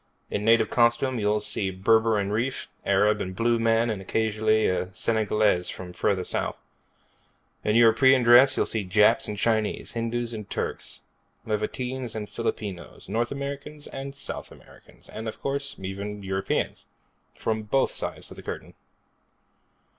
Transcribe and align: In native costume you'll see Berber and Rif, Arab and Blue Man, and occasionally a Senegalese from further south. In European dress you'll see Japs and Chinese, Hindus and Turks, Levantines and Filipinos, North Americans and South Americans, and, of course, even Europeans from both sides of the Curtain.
In 0.31 0.43
native 0.43 0.71
costume 0.71 1.19
you'll 1.19 1.41
see 1.41 1.69
Berber 1.69 2.17
and 2.17 2.33
Rif, 2.33 2.67
Arab 2.87 3.21
and 3.21 3.35
Blue 3.35 3.59
Man, 3.59 3.91
and 3.91 4.01
occasionally 4.01 4.65
a 4.65 4.91
Senegalese 4.95 5.69
from 5.69 5.93
further 5.93 6.23
south. 6.23 6.57
In 7.63 7.75
European 7.75 8.23
dress 8.23 8.57
you'll 8.57 8.65
see 8.65 8.83
Japs 8.83 9.27
and 9.27 9.37
Chinese, 9.37 9.91
Hindus 9.91 10.33
and 10.33 10.49
Turks, 10.49 11.01
Levantines 11.45 12.15
and 12.15 12.27
Filipinos, 12.27 13.09
North 13.09 13.31
Americans 13.31 13.85
and 13.85 14.15
South 14.15 14.51
Americans, 14.51 15.07
and, 15.07 15.27
of 15.27 15.39
course, 15.39 15.75
even 15.79 16.23
Europeans 16.23 16.87
from 17.35 17.61
both 17.61 17.91
sides 17.91 18.31
of 18.31 18.37
the 18.37 18.41
Curtain. 18.41 18.73